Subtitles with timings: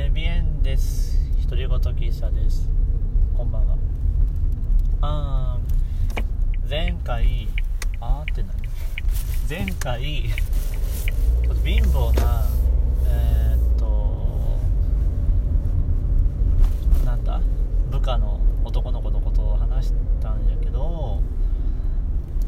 [0.00, 1.18] えー、ビエンです。
[1.42, 2.70] 独り言喫茶です。
[3.36, 3.76] こんばんは。
[5.00, 7.48] あー前回
[7.98, 9.66] あーって何？
[9.66, 10.22] 前回
[11.42, 12.46] ちょっと貧乏な
[13.08, 14.58] えー、っと
[17.04, 17.40] なんだ
[17.90, 19.92] 部下の男の子のことを話し
[20.22, 21.20] たんやけど、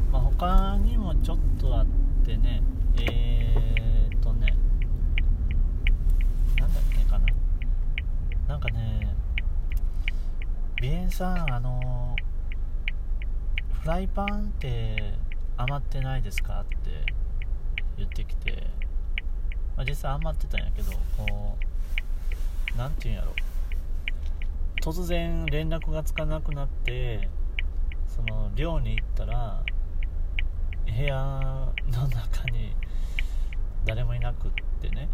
[0.09, 1.85] まあ、他にもちょっとあっ
[2.25, 2.63] てね
[2.97, 4.55] えー、っとね
[6.57, 7.25] なんだっけかな
[8.47, 9.15] なんかね
[10.81, 12.15] ビエンさんあの
[13.83, 15.13] フライパンって
[15.55, 16.75] 余ってないですかって
[17.97, 18.63] 言ってきて、
[19.77, 21.55] まあ、実際余ってたんやけどこ
[22.73, 23.33] うなんていうんやろ。
[24.81, 27.29] 突然連絡がつかなくなって
[28.07, 29.61] その寮に行ったら
[30.87, 31.15] 部屋
[31.91, 32.73] の中に
[33.85, 35.07] 誰もいなくってね。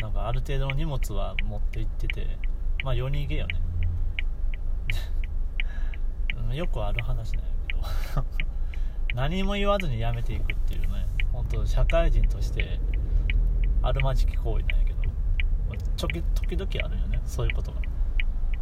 [0.00, 2.36] なんかある程度の荷物は持って行ってて
[2.82, 3.61] まあ夜逃げよね。
[6.36, 8.24] うんよくある話なんやけど。
[9.14, 12.80] 何も言わずに辞めていくっていうね本当社会人として
[13.82, 15.02] あるまじき行為なんやけど。
[15.96, 17.80] ちょき時々あるよねそういうことが。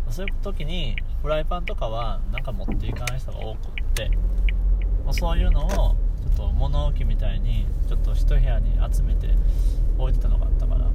[0.08, 4.10] そういう時にフライパンとかはなんか持っていかない人が多くって
[5.12, 5.94] そういうのをちょ
[6.32, 9.28] っと物置みたいにちょっと一部屋に集めて
[9.98, 10.86] 置いてたのがあったから。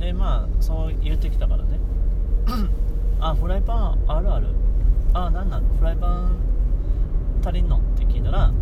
[0.00, 1.78] でまあそう言ってきたからね。
[3.20, 4.48] あフライパンあるある。
[5.12, 5.64] あなんなん？
[5.78, 6.36] フライパン
[7.44, 7.78] 足りんの？
[7.78, 8.52] って聞いたら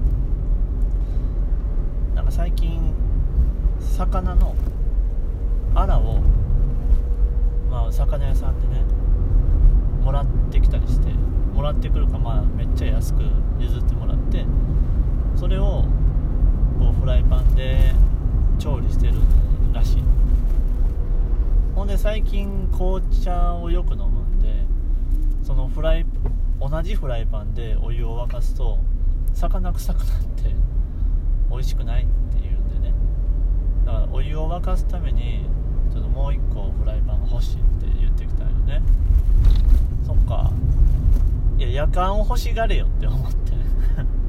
[2.15, 2.93] なんか最近
[3.81, 4.55] 魚の
[5.75, 6.21] アラを
[7.71, 8.83] まあ魚屋さんでね
[10.03, 11.13] もらってきたりして
[11.55, 13.23] もらってくるかまあめっちゃ安く
[13.59, 14.45] 譲ってもらって
[15.37, 15.85] それを
[16.79, 17.93] こうフライパンで
[18.59, 19.15] 調理してる
[19.73, 20.03] らしい。
[21.75, 24.08] ほんで最近紅茶をよく飲む
[25.49, 26.05] そのフライ
[26.61, 28.79] 同じフライパンでお湯を沸かすと
[29.33, 30.55] 魚臭くなって
[31.51, 32.95] 美味しくないっていうんでね。
[33.87, 35.47] だからお湯を沸かすために
[35.91, 38.83] ちょっともう1個フライパンが欲しいって言ってきたんよね。
[40.07, 40.53] そっか。
[41.57, 43.53] いや夜間を欲しがれよって思って。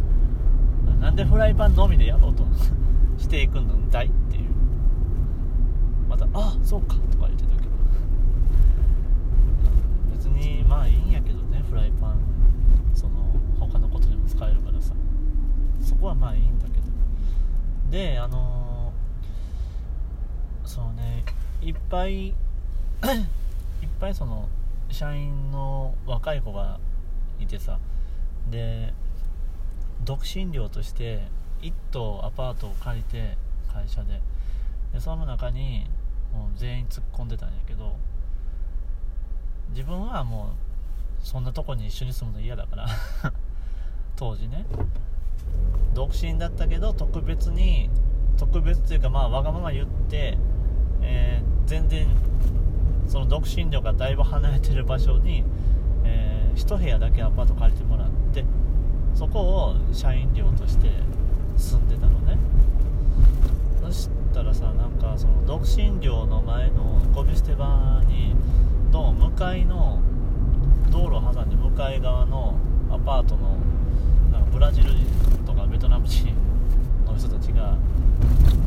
[1.02, 2.46] なんでフライパンのみでやろうと
[3.18, 4.46] していくんだいっていう。
[6.08, 7.70] また「あそうか」とか言ってたけど
[10.20, 12.20] 別にまあいいんやけどねフライパン
[12.94, 14.94] その他のことにも使えるからさ
[15.82, 16.82] そこはまあいいんだけど
[17.90, 21.24] であのー、そうね
[21.62, 22.34] いっぱい いっ
[24.00, 24.48] ぱいその
[24.90, 26.80] 社員の若い子が
[27.40, 27.80] いてさ
[28.50, 28.94] で
[30.04, 31.28] 独身寮として
[31.62, 33.38] 1棟アパートを借りて
[33.72, 34.22] 会社で。
[34.94, 35.86] でその中に
[36.34, 37.96] もう全員突っ込んでたんやけど
[39.70, 40.54] 自分はも
[41.24, 42.88] うそんなとこに一緒に住むの嫌だから
[44.16, 44.66] 当時ね。
[45.94, 47.90] 独身だったけど特別に
[48.38, 50.38] 特別っていうかまあわがまま言って、
[51.02, 52.08] えー、全然
[53.08, 55.44] その独身寮がだいぶ離れてる場所に、
[56.04, 58.44] えー、1部屋だけアパート借りてもらって
[59.14, 60.90] そこを社員寮として
[61.58, 62.40] 住んでたのね。
[63.84, 68.36] そしたらさなんかその独身寮の前のゴミ捨て場に
[68.92, 70.02] の向かいの
[70.90, 72.56] 道路を挟んで向かい側の
[72.90, 73.58] アパートの
[74.32, 75.06] なんかブラジル人
[75.46, 76.34] とかベトナム人
[77.06, 77.78] の人たちが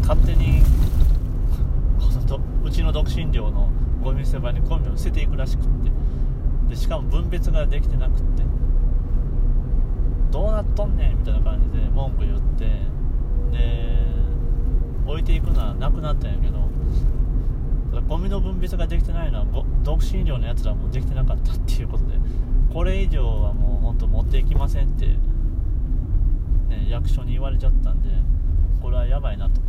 [0.03, 0.63] 勝手に
[2.65, 3.69] うちの独身寮の
[4.01, 5.91] ゴミ捨て場にゴミを捨てていくらしくって。
[6.71, 8.45] でしかも分別ができてなくって。
[10.31, 12.65] どうなっとんねんみたいな感じで文句言って。
[13.51, 14.07] で
[15.05, 16.61] 置いていくのはなくなったんやけど。
[17.91, 22.15] ただゴミの分別ができてないのは独身寮のやつらもできてなかったっていうことで。
[22.73, 25.19] これ以上はもう本当持っていきませんって、ね、
[26.89, 28.09] 役所に言われちゃったんで
[28.81, 29.61] これはやばいなと。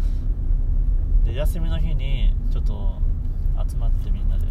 [1.34, 3.02] で休みの日にちょっと
[3.68, 4.46] 集まってみんなで。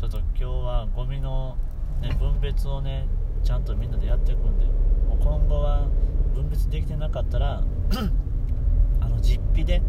[0.00, 1.56] ちょっと今日はゴミの、
[2.00, 3.08] ね、分別をね
[3.42, 4.64] ちゃんとみんなでやっていくんで。
[5.08, 5.88] もう今後は
[6.34, 7.64] 分別できてなかったら
[9.00, 9.82] あの実費で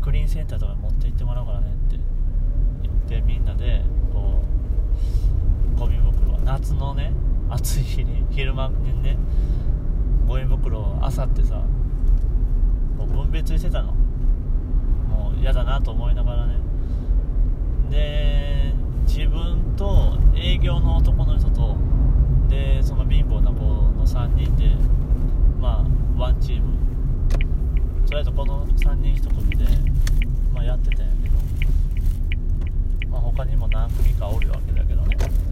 [0.00, 2.00] クリーンセンターとか持って行ってもらおうからねって
[2.82, 3.82] 言ってみんなで
[4.12, 4.42] こ
[5.76, 7.12] うゴミ袋夏のね
[7.50, 9.16] 暑い日に昼間にね
[10.26, 11.62] ゴミ袋をあさってさ
[12.98, 14.01] こう分別してたの。
[15.42, 16.54] 嫌だなと思いながらね。
[17.90, 18.72] で
[19.06, 21.76] 自分と営業の男の人と
[22.48, 24.70] でその貧乏な子の3人で
[25.60, 26.78] まあワンチーム。
[28.06, 29.64] とりあえずこの3人1組で、
[30.52, 31.38] まあ、やってたんやけど、
[33.08, 35.51] まあ、他にパー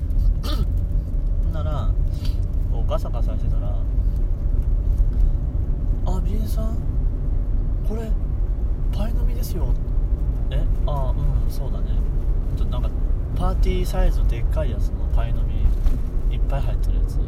[13.71, 17.21] ティサイズでっかいやつのパイの実いっぱい入ってるやつ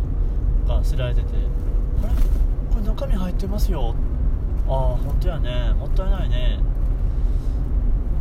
[0.67, 1.29] が捨てられてて
[2.03, 2.13] あれ？
[2.75, 3.95] これ中身入ってますよ。
[4.67, 5.73] ああ本当やね。
[5.75, 6.59] もったいないね。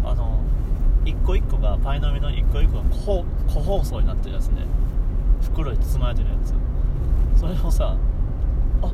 [0.06, 0.40] あの
[1.04, 4.68] 一個一個がパイの実の一個一個が個個包装になってるやつね
[5.42, 6.54] 袋に包まれてるやつ。
[7.40, 7.98] それをさ
[8.84, 8.92] あ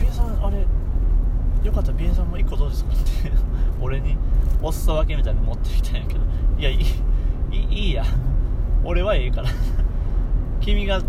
[0.00, 0.66] ビエさんあれ
[1.62, 1.92] よかった。
[1.92, 3.04] らビエさんも1個どうですかって
[3.78, 4.16] 俺に
[4.62, 6.20] お裾分けみたいなの持ってきたんやけど。
[6.58, 6.78] いやいい。
[7.52, 8.04] いいいや。
[8.84, 9.48] 俺はええから。
[10.60, 11.00] 君が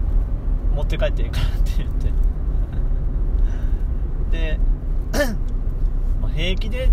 [0.75, 2.13] 持って帰ってええからって言って。
[4.31, 4.59] で
[6.35, 6.89] 平気で、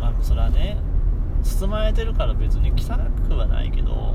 [0.00, 0.78] まあ、それはね
[1.42, 2.96] 包まれてるから別に汚
[3.28, 4.14] くはないけど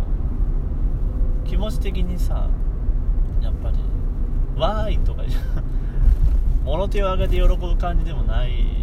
[1.44, 2.48] 気持ち的にさ
[3.42, 3.78] やっぱり
[4.56, 5.40] わーいとかじゃ
[6.64, 8.76] もろ手を挙げて喜ぶ感じでもない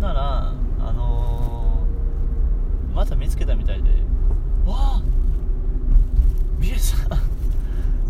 [0.00, 3.90] ならあのー、また見つけたみたいで
[4.64, 5.02] 「わあ
[6.60, 7.10] ビエさん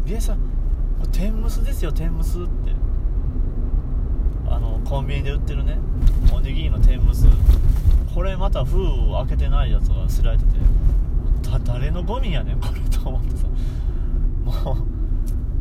[0.05, 0.43] ビエさんこ
[1.05, 2.49] れ天むすですよ天むす」って。
[4.51, 5.79] あのコンビニで売ってるね
[6.31, 7.27] おにぎりの天むす。
[8.15, 10.51] これまた封を開けてないやつが捨てられてて
[11.65, 13.47] 誰のゴミやねんこれと思ってさ。
[14.45, 14.77] も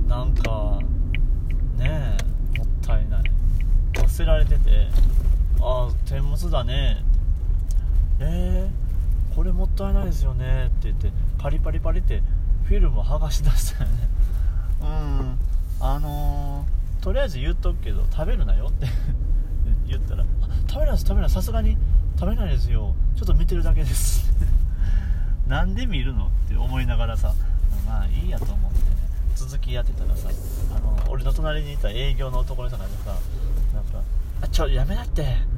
[0.05, 0.79] うなんか
[1.77, 2.17] ね
[2.55, 3.23] えもったいない。
[4.09, 4.89] 捨てられてて
[5.61, 7.01] ああ天むすだね
[8.19, 12.21] えー、これもったいないですよねって言ってパリパリパリって
[12.65, 14.09] フィルム剥がし出したよね。
[14.81, 15.39] うん。
[15.79, 18.87] あのー、とりあえず言っとくけど食べるなよって
[19.87, 20.25] 言ったら
[20.67, 21.77] 食べないです食べないさすがに
[22.19, 22.95] 食べないですよ。
[23.15, 24.31] ちょっと見てるだけです
[25.47, 27.33] なんで見るのって思いながらさ
[27.87, 28.85] まあいいやと思ってね
[29.35, 30.29] 続きやってたらさ
[30.75, 32.89] あの俺の隣にいた営業の男の人がさ
[33.73, 34.01] なんか
[34.41, 35.57] 「あちょやめなって。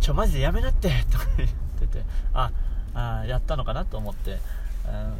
[0.00, 1.48] ちょマジでやめなって」とか言っ
[1.80, 2.50] ててあ
[2.94, 4.38] あやったのかなと思って、うん、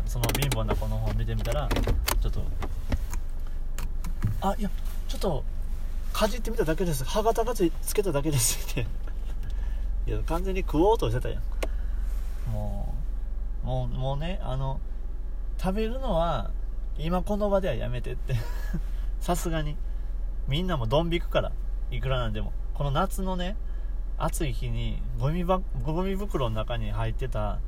[0.06, 1.68] その貧乏な子の方を見てみたら
[2.20, 2.42] ちょっと
[4.40, 4.70] あいや
[5.08, 5.44] ちょっと
[6.12, 7.04] かじってみただけです。
[7.04, 8.86] 歯型がつつけただけですって。
[10.06, 11.42] いや完全に食おうとしてたやん。
[12.52, 12.94] も
[13.62, 14.80] うもうもうねあの
[15.58, 16.50] 食べるのは
[16.98, 18.34] 今この場ではやめてって。
[19.20, 19.76] さすがに。
[20.48, 21.52] みんなもドン引くから。
[21.90, 22.52] いくらなんでも。
[22.74, 23.56] この夏のね
[24.16, 27.58] 暑い日にゴミばゴミ袋の中に入ってた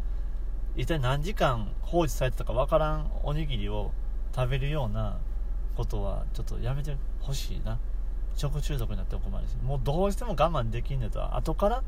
[0.77, 3.93] 一体何時間放置されてたかわからんおにぎりを
[4.35, 5.19] 食べるような
[5.77, 7.79] ことはちょっとやめてほしいな。
[8.35, 11.83] 食中毒になってお困りしもうどうしても我慢できんねと後から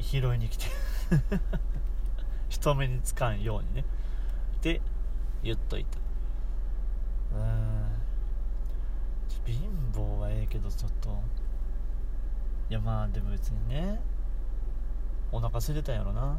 [0.00, 0.66] 拾いに来て
[2.48, 3.84] 人目につかんようにね。
[4.58, 4.80] って
[5.42, 5.98] 言っといた。
[7.36, 7.82] うん。
[9.46, 9.60] 貧
[9.92, 11.10] 乏はええけどちょっと。
[12.70, 14.00] いやまあでも別にね。
[15.32, 16.36] お腹空いてたんやろな。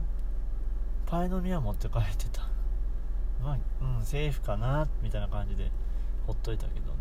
[1.06, 2.48] パイの実は持って帰ってた。
[3.44, 5.72] まあうんセーフかなみたいな感じで。
[6.25, 6.94] ほっといたけどね。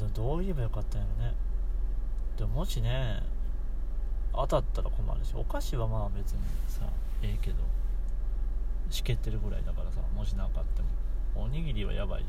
[0.00, 1.34] うんどう言えばよかったんやろね。
[2.36, 3.22] でももしね
[4.32, 6.82] 当たったら困るしお菓子はまあ別にさ
[7.22, 7.56] ええけど
[8.90, 10.82] しけってるぐらいだからさもしなかって
[11.34, 12.26] もおにぎりはやばいよ。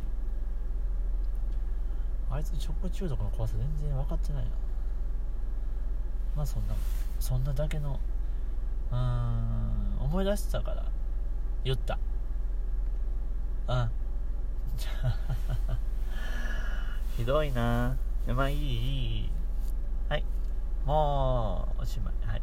[2.32, 4.50] あいつ食中毒の怖さ全然分かってないな。
[6.36, 6.76] まあそんな
[7.20, 8.00] そんなだけの
[8.92, 10.86] うーん思い出してたから
[11.64, 11.98] 言った。
[13.68, 13.90] うん。
[17.18, 17.98] ひどいな。
[18.28, 18.62] まあいいい
[19.26, 19.32] い
[20.08, 20.24] はい。
[20.86, 22.14] もうおしまい。
[22.26, 22.42] はい。